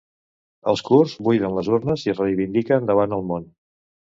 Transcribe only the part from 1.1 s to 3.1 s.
buiden les urnes i es reivindiquen